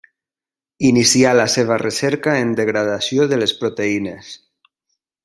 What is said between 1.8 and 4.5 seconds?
recerca en la degradació de les proteïnes.